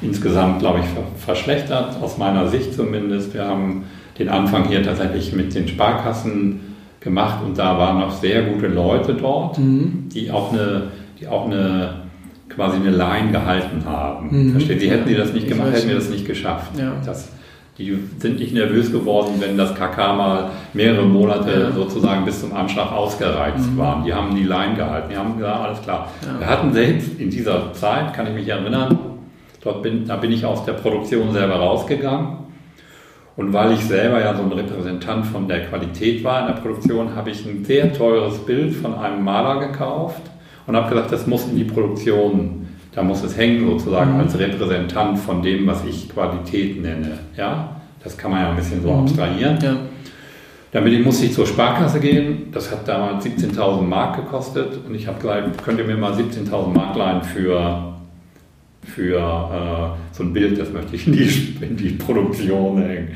[0.00, 0.86] insgesamt, glaube ich,
[1.22, 3.34] verschlechtert, aus meiner Sicht zumindest.
[3.34, 3.84] Wir haben
[4.18, 6.60] den Anfang hier tatsächlich mit den Sparkassen
[7.00, 10.08] gemacht und da waren noch sehr gute Leute dort, mhm.
[10.12, 10.88] die auch eine,
[11.20, 12.06] die auch eine
[12.48, 14.28] quasi eine Line gehalten haben.
[14.30, 14.50] Mhm.
[14.52, 14.80] Versteht?
[14.80, 16.78] Sie hätten die das nicht gemacht, hätten wir das nicht geschafft.
[16.78, 16.92] Ja.
[17.04, 17.28] Das,
[17.78, 21.72] die sind nicht nervös geworden, wenn das KK mal mehrere Monate ja.
[21.72, 23.76] sozusagen bis zum Anschlag ausgereizt mhm.
[23.76, 24.04] waren.
[24.04, 25.10] Die haben die Line gehalten.
[25.10, 26.08] Die haben gesagt, alles klar.
[26.24, 26.40] Ja.
[26.40, 28.98] Wir hatten selbst in dieser Zeit, kann ich mich erinnern,
[29.62, 32.45] dort bin, da bin ich aus der Produktion selber rausgegangen
[33.36, 37.14] und weil ich selber ja so ein Repräsentant von der Qualität war in der Produktion,
[37.14, 40.22] habe ich ein sehr teures Bild von einem Maler gekauft
[40.66, 44.20] und habe gesagt, das muss in die Produktion, da muss es hängen sozusagen mhm.
[44.20, 47.18] als Repräsentant von dem, was ich Qualität nenne.
[47.36, 49.00] Ja, das kann man ja ein bisschen so mhm.
[49.00, 49.58] abstrahieren.
[49.60, 49.76] Ja.
[50.72, 52.48] Damit musste ich zur Sparkasse gehen.
[52.52, 56.68] Das hat damals 17.000 Mark gekostet und ich habe gesagt, könnt ihr mir mal 17.000
[56.68, 57.95] Mark leihen für
[58.86, 63.08] für äh, so ein Bild, das möchte ich in die, in die Produktion hängen.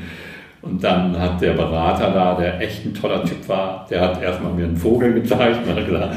[0.61, 4.53] Und dann hat der Berater da, der echt ein toller Typ war, der hat erstmal
[4.53, 6.13] mir einen Vogel gezeigt und hat gesagt,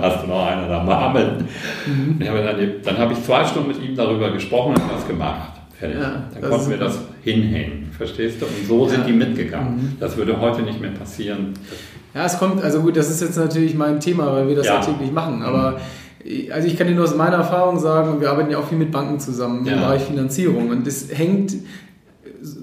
[0.00, 1.48] hast du noch einer da Marmeln?
[1.86, 2.24] Mhm.
[2.24, 5.52] Dann, dann habe ich zwei Stunden mit ihm darüber gesprochen und das gemacht.
[5.76, 5.98] Fertig.
[6.00, 8.46] Ja, dann konnten wir das hinhängen, verstehst du?
[8.46, 8.90] Und so ja.
[8.90, 9.76] sind die mitgegangen.
[9.76, 9.96] Mhm.
[9.98, 11.54] Das würde heute nicht mehr passieren.
[12.14, 14.74] Ja, es kommt, also gut, das ist jetzt natürlich mein Thema, weil wir das ja,
[14.74, 15.76] ja täglich machen, aber mhm
[16.52, 18.90] also ich kann dir nur aus meiner Erfahrung sagen, wir arbeiten ja auch viel mit
[18.90, 19.72] Banken zusammen ja.
[19.72, 21.54] im Bereich Finanzierung und das hängt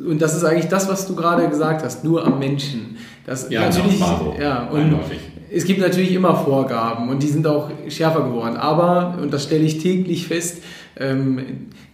[0.08, 2.98] und das ist eigentlich das, was du gerade gesagt hast, nur am Menschen.
[3.26, 4.00] Das ja, natürlich,
[4.40, 5.20] ja, und Eindeutig.
[5.52, 8.58] Es gibt natürlich immer Vorgaben und die sind auch schärfer geworden.
[8.58, 10.62] Aber, und das stelle ich täglich fest,
[11.00, 11.40] ähm,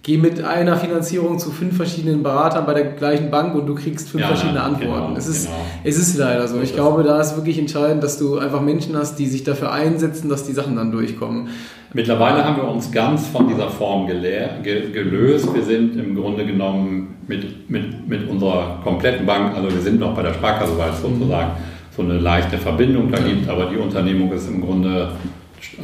[0.02, 4.10] geh mit einer Finanzierung zu fünf verschiedenen Beratern bei der gleichen Bank und du kriegst
[4.10, 5.08] fünf ja, verschiedene Antworten.
[5.08, 5.58] Genau, es, ist, genau.
[5.84, 6.62] es ist leider so.
[6.62, 10.30] Ich glaube, da ist wirklich entscheidend, dass du einfach Menschen hast, die sich dafür einsetzen,
[10.30, 11.50] dass die Sachen dann durchkommen.
[11.94, 15.54] Mittlerweile haben wir uns ganz von dieser Form gelöst.
[15.54, 20.16] Wir sind im Grunde genommen mit, mit, mit unserer kompletten Bank, also wir sind noch
[20.16, 21.20] bei der Sparkasse, weil es mhm.
[21.20, 21.52] sozusagen
[21.96, 25.12] so eine leichte Verbindung da gibt, aber die Unternehmung ist im Grunde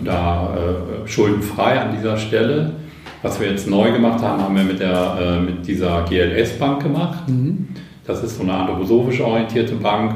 [0.04, 2.74] da äh, schuldenfrei an dieser Stelle.
[3.22, 7.28] Was wir jetzt neu gemacht haben, haben wir mit, der, äh, mit dieser GLS-Bank gemacht.
[7.28, 7.68] Mhm.
[8.06, 10.16] Das ist so eine anthroposophisch orientierte Bank.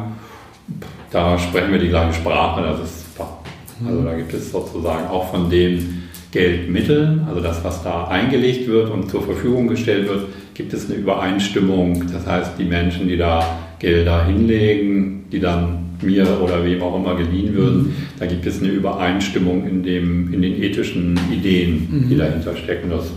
[1.12, 3.38] Da sprechen wir die gleiche Sprache, das ist super.
[3.80, 3.88] Mhm.
[3.88, 8.90] Also da gibt es sozusagen auch von den Geldmitteln, also das, was da eingelegt wird
[8.90, 10.26] und zur Verfügung gestellt wird,
[10.56, 12.12] gibt es eine Übereinstimmung.
[12.12, 13.46] Das heißt, die Menschen, die da
[13.84, 17.96] Gelder hinlegen, die dann mir oder wem auch immer geliehen würden, mhm.
[18.18, 22.10] da gibt es eine Übereinstimmung in, dem, in den ethischen Ideen, mhm.
[22.10, 22.90] die dahinter stecken.
[22.90, 23.12] Das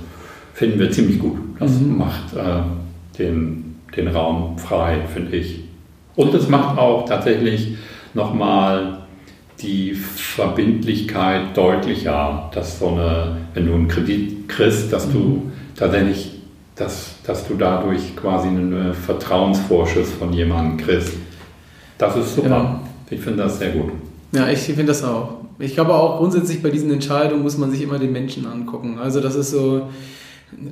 [0.54, 1.36] finden wir ziemlich gut.
[1.58, 1.98] Das mhm.
[1.98, 5.60] macht äh, den, den Raum frei, finde ich.
[6.16, 7.76] Und es macht auch tatsächlich
[8.14, 8.98] nochmal
[9.60, 15.52] die Verbindlichkeit deutlicher, dass so eine, wenn du einen Kredit kriegst, dass du mhm.
[15.76, 16.32] tatsächlich,
[16.76, 21.14] dass, dass du dadurch quasi einen Vertrauensvorschuss von jemandem kriegst.
[21.98, 22.48] Das ist super.
[22.48, 22.80] Ja.
[23.10, 23.92] Ich finde das sehr gut.
[24.32, 25.38] Ja, ich finde das auch.
[25.58, 28.98] Ich glaube auch grundsätzlich bei diesen Entscheidungen muss man sich immer den Menschen angucken.
[28.98, 29.88] Also das ist so,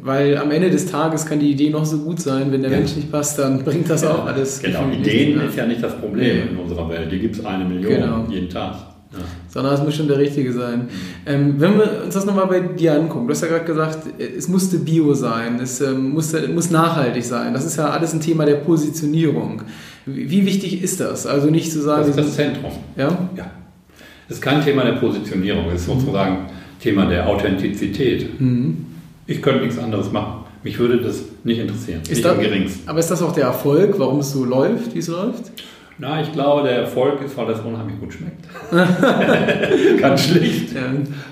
[0.03, 2.79] weil am Ende des Tages kann die Idee noch so gut sein, wenn der ja.
[2.79, 4.61] Mensch nicht passt, dann bringt das auch alles.
[4.61, 6.45] Genau, Ideen ist ja nicht das Problem ja.
[6.45, 7.11] in unserer Welt.
[7.11, 8.27] Die gibt es eine Million genau.
[8.29, 8.75] jeden Tag.
[9.13, 9.19] Ja.
[9.55, 10.81] Sondern es muss schon der Richtige sein.
[10.81, 10.89] Mhm.
[11.27, 14.49] Ähm, wenn wir uns das nochmal bei dir angucken, du hast ja gerade gesagt, es
[14.49, 17.55] musste Bio sein, es ähm, muss, muss nachhaltig sein.
[17.55, 19.63] Das ist ja alles ein Thema der Positionierung.
[20.07, 21.25] Wie wichtig ist das?
[21.25, 22.01] Also nicht zu sagen.
[22.01, 22.73] Das ist das Zentrum.
[22.97, 23.17] Ja?
[23.37, 23.51] Ja.
[24.27, 26.47] Das ist kein Thema der Positionierung, es ist sozusagen
[26.81, 28.41] Thema der Authentizität.
[28.41, 28.87] Mhm.
[29.29, 30.45] Ich könnte nichts anderes machen.
[30.65, 32.01] Mich würde das nicht interessieren.
[32.09, 35.09] Ist nicht das, aber ist das auch der Erfolg, warum es so läuft, wie es
[35.09, 35.53] läuft?
[35.99, 38.47] Na, ich glaube, der Erfolg ist, weil das unheimlich gut schmeckt.
[40.01, 40.75] Ganz schlicht.
[40.75, 40.81] Ja.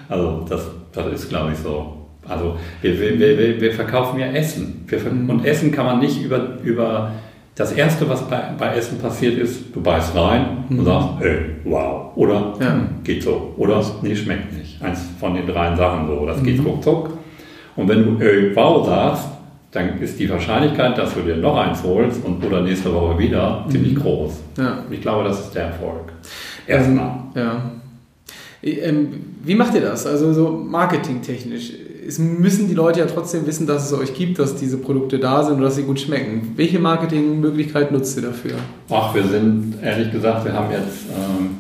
[0.08, 1.96] Also das, das ist, glaube ich, so.
[2.28, 4.84] Also wir, wir, wir, wir verkaufen ja Essen.
[4.86, 5.28] Wir, mhm.
[5.28, 7.10] Und Essen kann man nicht über, über
[7.56, 10.78] das Erste, was bei, bei Essen passiert ist, du beißt rein mhm.
[10.78, 12.12] und sagst, ey, wow.
[12.14, 12.80] Oder ja.
[13.02, 13.54] geht so.
[13.56, 14.80] Oder nee, schmeckt nicht.
[14.80, 16.24] Eins von den drei Sachen so.
[16.24, 16.44] Das mhm.
[16.44, 17.10] geht ruckzuck.
[17.74, 19.28] Und wenn du ey, wow sagst,
[19.72, 23.64] dann ist die Wahrscheinlichkeit, dass du dir noch eins holst und oder nächste Woche wieder,
[23.66, 23.70] mhm.
[23.70, 24.32] ziemlich groß.
[24.58, 24.84] Ja.
[24.90, 26.12] Ich glaube, das ist der Erfolg.
[26.66, 27.14] Erstmal.
[27.34, 27.72] Ja.
[28.62, 29.08] Ähm,
[29.42, 30.06] wie macht ihr das?
[30.06, 31.72] Also so marketingtechnisch
[32.06, 35.42] es müssen die Leute ja trotzdem wissen, dass es euch gibt, dass diese Produkte da
[35.42, 36.52] sind und dass sie gut schmecken.
[36.56, 38.54] Welche Marketingmöglichkeit nutzt ihr dafür?
[38.90, 41.50] Ach, wir sind, ehrlich gesagt, wir haben jetzt, ähm,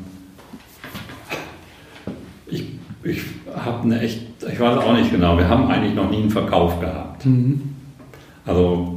[2.46, 2.64] ich,
[3.04, 3.22] ich
[3.54, 6.80] habe eine echt, ich weiß auch nicht genau, wir haben eigentlich noch nie einen Verkauf
[6.80, 7.24] gehabt.
[7.24, 7.71] Mhm.
[8.46, 8.94] Also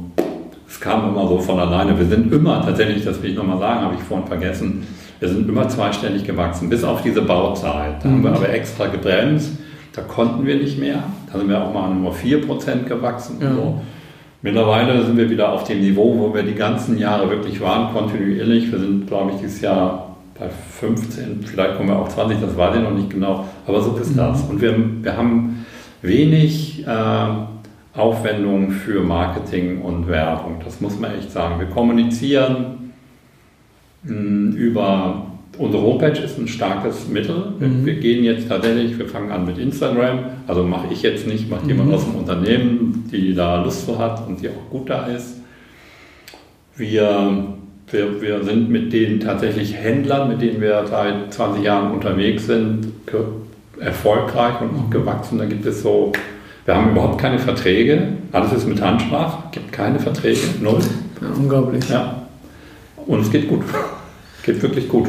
[0.68, 1.98] es kam immer so von alleine.
[1.98, 4.86] Wir sind immer, tatsächlich, das will ich nochmal sagen, habe ich vorhin vergessen,
[5.18, 8.02] wir sind immer zweistellig gewachsen, bis auf diese Bauzeit.
[8.02, 8.12] Da mhm.
[8.12, 9.52] haben wir aber extra gebremst
[9.96, 11.02] da konnten wir nicht mehr.
[11.32, 13.38] Da sind wir auch mal nur 4% gewachsen.
[13.40, 13.54] Ja.
[13.54, 13.80] So.
[14.42, 18.70] Mittlerweile sind wir wieder auf dem Niveau, wo wir die ganzen Jahre wirklich waren, kontinuierlich.
[18.70, 22.76] Wir sind, glaube ich, dieses Jahr bei 15, vielleicht kommen wir auch 20, das weiß
[22.76, 24.18] ich noch nicht genau, aber so ist mhm.
[24.18, 24.42] das.
[24.42, 25.64] Und wir, wir haben
[26.02, 27.28] wenig äh,
[27.96, 31.58] Aufwendungen für Marketing und Werbung, das muss man echt sagen.
[31.58, 32.92] Wir kommunizieren
[34.02, 35.26] mh, hm, über
[35.58, 37.52] Unsere Homepage ist ein starkes Mittel.
[37.58, 37.86] Wir, mhm.
[37.86, 40.18] wir, gehen jetzt tatsächlich, wir fangen an mit Instagram.
[40.46, 41.70] Also mache ich jetzt nicht, macht mhm.
[41.70, 45.36] jemand aus dem Unternehmen, die da Lust zu hat und die auch gut da ist.
[46.76, 47.54] Wir,
[47.90, 52.88] wir, wir sind mit den tatsächlich Händlern, mit denen wir seit 20 Jahren unterwegs sind,
[53.80, 55.38] erfolgreich und auch gewachsen.
[55.38, 56.12] Da gibt es so,
[56.66, 58.08] wir haben überhaupt keine Verträge.
[58.32, 60.80] Alles ist mit Handsprache, gibt keine Verträge, null.
[61.22, 61.88] Ja, unglaublich.
[61.88, 62.22] Ja.
[63.06, 63.62] Und es geht gut.
[64.44, 65.06] Geht wirklich gut.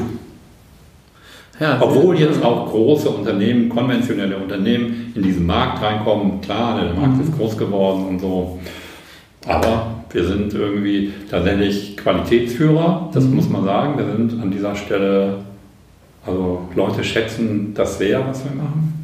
[1.60, 6.40] Ja, Obwohl jetzt auch große Unternehmen, konventionelle Unternehmen in diesen Markt reinkommen.
[6.42, 8.60] Klar, der Markt ist groß geworden und so.
[9.48, 13.36] Aber wir sind irgendwie tatsächlich Qualitätsführer, das mhm.
[13.36, 13.98] muss man sagen.
[13.98, 15.40] Wir sind an dieser Stelle,
[16.24, 18.97] also Leute schätzen das sehr, was wir machen.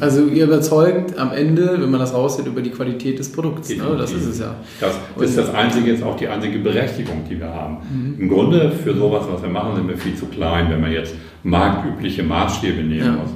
[0.00, 3.68] Also ihr überzeugt am Ende, wenn man das raushält, über die Qualität des Produkts.
[3.70, 3.84] Ne?
[3.98, 4.54] Das ist es ja.
[4.80, 7.78] Das, ist das einzige, jetzt auch die einzige Berechtigung, die wir haben.
[7.90, 8.20] Mhm.
[8.20, 10.70] Im Grunde für sowas, was wir machen, sind wir viel zu klein.
[10.70, 13.12] Wenn man jetzt marktübliche Maßstäbe nehmen ja.
[13.12, 13.30] muss,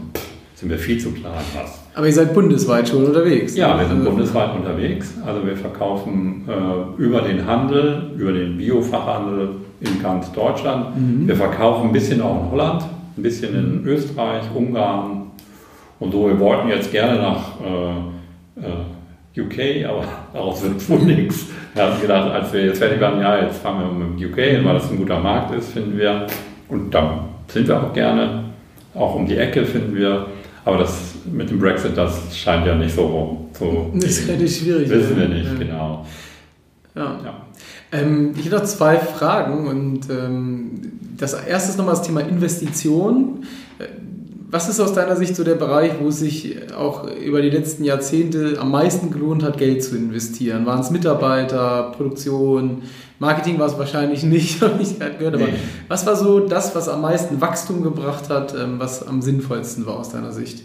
[0.55, 1.41] sind wir viel zu klein.
[1.55, 1.81] Was.
[1.95, 3.57] Aber ihr seid bundesweit schon unterwegs.
[3.57, 5.15] Ja, wir sind also, bundesweit unterwegs.
[5.27, 10.97] Also wir verkaufen äh, über den Handel, über den Biofachhandel in ganz Deutschland.
[10.97, 11.27] Mhm.
[11.27, 12.85] Wir verkaufen ein bisschen auch in Holland,
[13.17, 15.20] ein bisschen in Österreich, Ungarn,
[16.01, 21.47] und so, wir wollten jetzt gerne nach äh, äh, UK, aber daraus wird wohl nichts.
[21.75, 24.75] Wir haben gedacht, als wir jetzt fertig waren, ja, jetzt fahren wir mit UK, weil
[24.75, 26.27] das ein guter Markt ist, finden wir.
[26.69, 28.45] Und dann sind wir auch gerne.
[28.95, 30.27] Auch um die Ecke finden wir.
[30.65, 33.91] Aber das mit dem Brexit, das scheint ja nicht so zu.
[33.95, 34.89] Das ist relativ schwierig.
[34.89, 35.59] Wissen wir nicht, ja.
[35.59, 36.07] genau.
[36.95, 37.21] Ja.
[37.25, 37.35] ja.
[37.93, 40.71] Ähm, ich habe noch zwei Fragen und ähm,
[41.17, 43.45] das erste ist nochmal das Thema Investition.
[44.53, 47.85] Was ist aus deiner Sicht so der Bereich, wo es sich auch über die letzten
[47.85, 50.67] Jahrzehnte am meisten gelohnt hat, Geld zu investieren?
[50.67, 52.83] Waren es Mitarbeiter, Produktion,
[53.21, 55.35] Marketing war es wahrscheinlich nicht, habe ich gerade gehört.
[55.37, 55.53] Aber nee.
[55.87, 60.01] was war so das, was am meisten Wachstum gebracht hat, ähm, was am sinnvollsten war
[60.01, 60.65] aus deiner Sicht?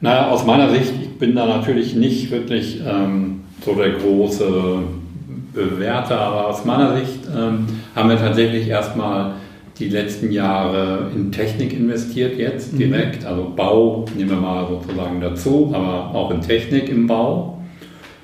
[0.00, 4.78] Naja, aus meiner Sicht, ich bin da natürlich nicht wirklich ähm, so der große
[5.54, 9.34] Bewerter, aber aus meiner Sicht ähm, haben wir tatsächlich erstmal
[9.82, 12.78] die letzten Jahre in Technik investiert jetzt mhm.
[12.78, 13.24] direkt.
[13.24, 17.58] Also Bau nehmen wir mal sozusagen dazu, aber auch in Technik im Bau.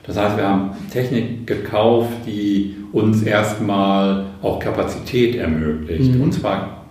[0.06, 6.14] Das heißt, wir haben Technik gekauft, die uns erstmal auch Kapazität ermöglicht.
[6.14, 6.22] Mhm.
[6.22, 6.84] Und zwar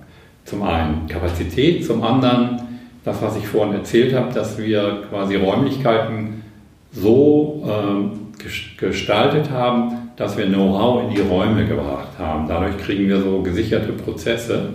[0.44, 2.62] zum einen Kapazität, zum anderen
[3.04, 6.44] das, was ich vorhin erzählt habe, dass wir quasi Räumlichkeiten
[6.92, 8.38] so äh,
[8.78, 12.48] gestaltet haben, dass wir Know-how in die Räume gebracht haben.
[12.48, 14.74] Dadurch kriegen wir so gesicherte Prozesse.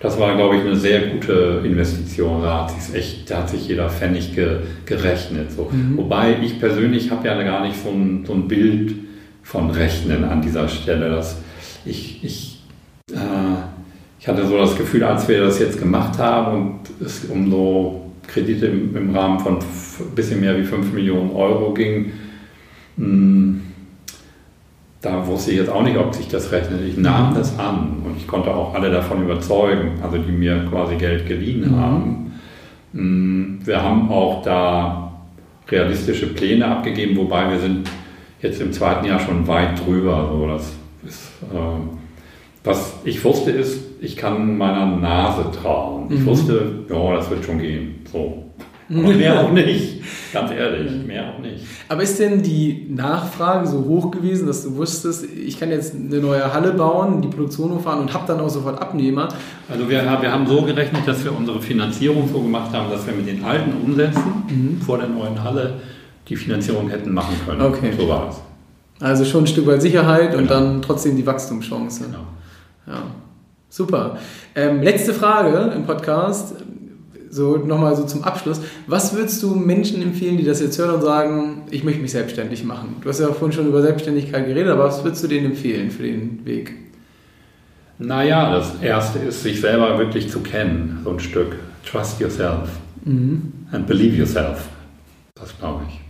[0.00, 2.42] Das war, glaube ich, eine sehr gute Investition.
[2.42, 5.52] Da hat sich echt, da hat sich jeder Pfennig ge, gerechnet.
[5.52, 5.70] So.
[5.70, 5.98] Mhm.
[5.98, 8.94] Wobei ich persönlich habe ja gar nicht so ein, so ein Bild
[9.42, 11.10] von Rechnen an dieser Stelle.
[11.10, 11.38] Das,
[11.84, 12.62] ich, ich,
[13.12, 13.18] äh,
[14.18, 18.10] ich hatte so das Gefühl, als wir das jetzt gemacht haben und es um so
[18.26, 22.12] Kredite im, im Rahmen von ein bisschen mehr wie 5 Millionen Euro ging,
[22.96, 23.65] mh, hm,
[25.06, 26.80] da wusste ich jetzt auch nicht, ob sich das rechnet.
[26.82, 30.96] Ich nahm das an und ich konnte auch alle davon überzeugen, also die mir quasi
[30.96, 31.76] Geld geliehen mhm.
[31.76, 32.32] haben.
[32.92, 35.12] Hm, wir haben auch da
[35.68, 37.88] realistische Pläne abgegeben, wobei wir sind
[38.42, 40.16] jetzt im zweiten Jahr schon weit drüber.
[40.16, 40.72] Also das
[41.06, 46.06] ist, äh, was ich wusste ist, ich kann meiner Nase trauen.
[46.10, 46.26] Ich mhm.
[46.26, 48.04] wusste, ja, das wird schon gehen.
[48.10, 48.45] So.
[48.88, 50.02] Mehr auch nicht.
[50.32, 51.64] Ganz ehrlich, mehr auch nicht.
[51.88, 56.20] Aber ist denn die Nachfrage so hoch gewesen, dass du wusstest, ich kann jetzt eine
[56.20, 59.28] neue Halle bauen, die Produktion hochfahren und habe dann auch sofort Abnehmer?
[59.68, 63.14] Also wir, wir haben so gerechnet, dass wir unsere Finanzierung so gemacht haben, dass wir
[63.14, 64.80] mit den alten Umsätzen mhm.
[64.80, 65.74] vor der neuen Halle
[66.28, 67.62] die Finanzierung hätten machen können.
[67.62, 67.92] Okay.
[67.98, 68.36] So war es.
[69.00, 70.42] Also schon ein Stück weit Sicherheit genau.
[70.42, 72.04] und dann trotzdem die Wachstumschance.
[72.04, 72.24] Genau.
[72.86, 73.02] Ja.
[73.68, 74.18] Super.
[74.54, 76.54] Ähm, letzte Frage im Podcast,
[77.30, 78.60] so nochmal so zum Abschluss.
[78.86, 82.64] Was würdest du Menschen empfehlen, die das jetzt hören und sagen, ich möchte mich selbstständig
[82.64, 82.96] machen?
[83.00, 86.02] Du hast ja vorhin schon über Selbstständigkeit geredet, aber was würdest du denen empfehlen für
[86.02, 86.74] den Weg?
[87.98, 91.56] Naja, das Erste ist, sich selber wirklich zu kennen, so ein Stück.
[91.84, 92.68] Trust yourself
[93.04, 93.52] mhm.
[93.72, 94.68] and believe yourself.
[95.34, 96.00] Das glaube ich.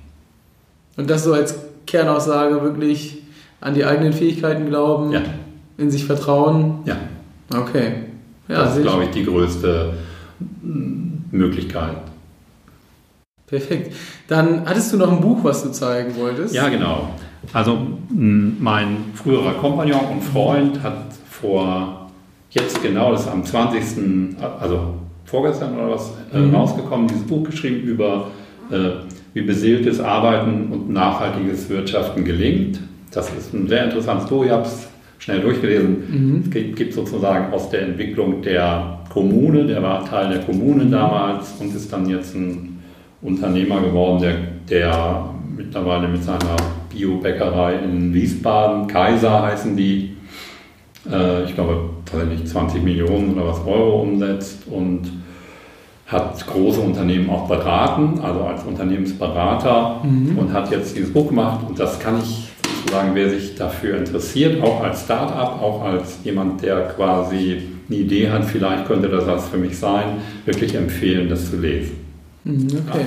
[0.98, 1.54] Und das so als
[1.86, 3.22] Kernaussage wirklich
[3.60, 5.22] an die eigenen Fähigkeiten glauben, ja.
[5.78, 6.80] in sich vertrauen.
[6.84, 6.96] Ja.
[7.54, 7.92] Okay.
[8.48, 9.94] Ja, das ist, glaube ich, die größte
[11.36, 11.96] Möglichkeit.
[13.46, 13.94] Perfekt.
[14.26, 16.54] Dann hattest du noch ein Buch, was du zeigen wolltest?
[16.54, 17.10] Ja, genau.
[17.52, 22.10] Also mein früherer Kompagnon und Freund hat vor
[22.50, 24.94] jetzt genau, das ist am 20., also
[25.24, 26.54] vorgestern oder was, äh, mhm.
[26.54, 28.28] rausgekommen, dieses Buch geschrieben über
[28.70, 28.90] äh,
[29.34, 32.80] wie beseeltes Arbeiten und nachhaltiges Wirtschaften gelingt.
[33.10, 34.44] Das ist ein sehr interessantes Buch.
[34.44, 35.96] Ich habe es schnell durchgelesen.
[36.08, 36.42] Mhm.
[36.44, 41.54] Es gibt, gibt, sozusagen aus der Entwicklung der Kommune, der war Teil der Kommune damals
[41.58, 42.78] und ist dann jetzt ein
[43.22, 44.36] Unternehmer geworden, der,
[44.68, 46.56] der mittlerweile mit seiner
[46.90, 50.16] Biobäckerei in Wiesbaden, Kaiser heißen die,
[51.10, 51.90] äh, ich glaube,
[52.28, 55.10] nicht 20 Millionen oder was Euro umsetzt und
[56.06, 60.38] hat große Unternehmen auch beraten, also als Unternehmensberater mhm.
[60.38, 62.45] und hat jetzt dieses Buch gemacht und das kann ich
[62.86, 68.30] sozusagen, wer sich dafür interessiert, auch als Start-up, auch als jemand, der quasi eine Idee
[68.30, 71.96] hat, vielleicht könnte das was für mich sein, wirklich empfehlen, das zu lesen.
[72.44, 73.00] Mhm, okay.
[73.00, 73.06] Ja.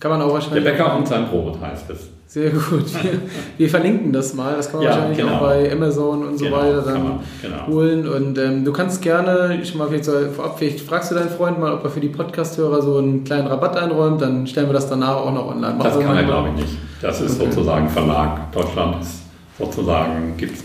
[0.00, 0.64] Kann man auch wahrscheinlich.
[0.64, 2.08] Der Bäcker und sein Brot heißt es.
[2.30, 2.84] Sehr gut.
[3.02, 3.20] Wir,
[3.58, 4.54] wir, verlinken das mal.
[4.54, 5.34] Das kann man ja, wahrscheinlich genau.
[5.34, 7.66] auch bei Amazon und so genau, weiter dann man, genau.
[7.66, 8.06] holen.
[8.06, 11.58] Und ähm, du kannst gerne schon mal vielleicht so, vorab, vielleicht fragst du deinen Freund
[11.58, 14.22] mal, ob er für die Podcast-Hörer so einen kleinen Rabatt einräumt.
[14.22, 15.74] Dann stellen wir das danach auch noch online.
[15.76, 16.78] Mach das kann er, glaube ich, nicht.
[17.02, 17.50] Das ist okay.
[17.50, 18.52] sozusagen Verlag.
[18.52, 19.22] Deutschland ist
[19.58, 20.64] sozusagen, gibt es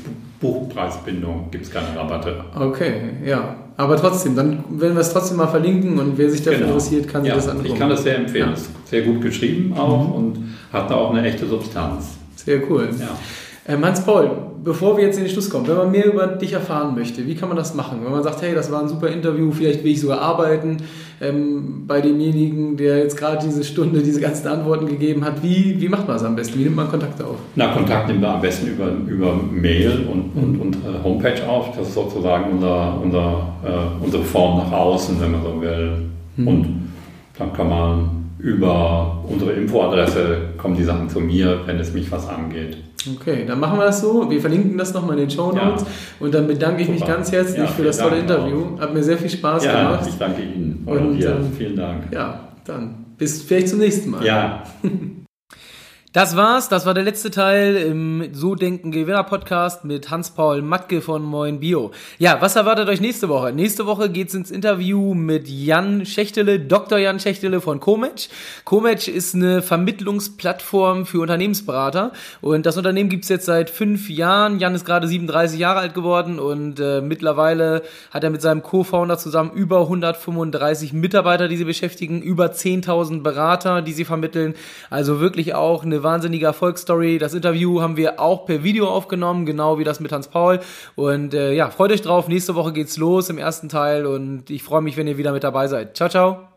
[0.53, 2.43] Buchpreisbindung, gibt es keine Rabatte.
[2.57, 2.93] Okay,
[3.25, 3.55] ja.
[3.77, 6.73] Aber trotzdem, dann werden wir es trotzdem mal verlinken und wer sich dafür genau.
[6.73, 7.73] interessiert, kann ja, sich das angucken.
[7.73, 8.49] Ich kann das sehr empfehlen.
[8.49, 8.53] Ja.
[8.53, 10.13] Ist sehr gut geschrieben auch mhm.
[10.13, 12.17] und hat da auch eine echte Substanz.
[12.35, 12.89] Sehr cool.
[12.99, 13.17] Ja.
[13.67, 14.29] Ähm, Hans-Paul,
[14.63, 17.33] bevor wir jetzt in den Schluss kommen, wenn man mehr über dich erfahren möchte, wie
[17.33, 17.99] kann man das machen?
[18.03, 20.77] Wenn man sagt, hey, das war ein super Interview, vielleicht will ich sogar arbeiten
[21.19, 25.89] ähm, bei demjenigen, der jetzt gerade diese Stunde diese ganzen Antworten gegeben hat, wie, wie
[25.89, 26.59] macht man das am besten?
[26.59, 27.37] Wie nimmt man Kontakt auf?
[27.55, 31.75] Na, Kontakt nimmt man am besten über, über Mail und, und, und äh, Homepage auf.
[31.75, 35.91] Das ist sozusagen unser, unser, äh, unsere Form nach außen, wenn man so will.
[36.37, 36.47] Mhm.
[36.47, 36.89] Und
[37.39, 42.29] dann kann man über unsere Infoadresse kommen die Sachen zu mir, wenn es mich was
[42.29, 42.77] angeht.
[43.15, 44.29] Okay, dann machen wir das so.
[44.29, 45.81] Wir verlinken das nochmal in den Show Notes.
[45.81, 45.87] Ja.
[46.19, 46.99] Und dann bedanke ich Super.
[46.99, 48.75] mich ganz herzlich ja, für das tolle Dank Interview.
[48.75, 48.81] Auch.
[48.81, 50.05] Hat mir sehr viel Spaß ja, gemacht.
[50.07, 50.83] Ich danke Ihnen.
[50.85, 51.31] Und, dir.
[51.31, 52.03] Ähm, vielen Dank.
[52.11, 54.23] Ja, dann bis vielleicht zum nächsten Mal.
[54.23, 54.63] Ja.
[56.15, 56.69] Das war's.
[56.69, 61.59] Das war der letzte Teil im So Denken Gewinner Podcast mit Hans-Paul Matke von Moin
[61.59, 61.91] Bio.
[62.19, 63.51] Ja, was erwartet euch nächste Woche?
[63.51, 66.99] Nächste Woche geht's ins Interview mit Jan Schächtele, Dr.
[66.99, 68.29] Jan Schächtele von Comatch.
[68.63, 74.59] Comatch ist eine Vermittlungsplattform für Unternehmensberater und das Unternehmen gibt's jetzt seit fünf Jahren.
[74.59, 79.17] Jan ist gerade 37 Jahre alt geworden und äh, mittlerweile hat er mit seinem Co-Founder
[79.17, 84.53] zusammen über 135 Mitarbeiter, die sie beschäftigen, über 10.000 Berater, die sie vermitteln.
[84.89, 87.17] Also wirklich auch eine wahnsinnige Erfolgsstory.
[87.17, 90.61] Das Interview haben wir auch per Video aufgenommen, genau wie das mit Hans Paul.
[90.95, 92.29] Und äh, ja, freut euch drauf.
[92.29, 95.43] Nächste Woche geht's los im ersten Teil und ich freue mich, wenn ihr wieder mit
[95.43, 95.97] dabei seid.
[95.97, 96.54] Ciao, ciao.